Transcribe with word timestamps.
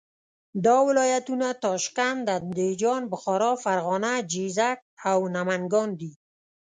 دا 0.65 0.77
ولایتونه 0.87 1.47
تاشکند، 1.63 2.25
اندیجان، 2.37 3.01
بخارا، 3.11 3.51
فرغانه، 3.63 4.11
جیزک 4.31 4.79
او 5.11 5.19
نمنګان 5.35 5.89
دي. 5.99 6.11